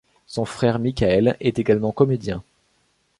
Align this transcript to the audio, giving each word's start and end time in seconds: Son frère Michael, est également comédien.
Son 0.25 0.45
frère 0.45 0.79
Michael, 0.79 1.37
est 1.41 1.59
également 1.59 1.91
comédien. 1.91 2.41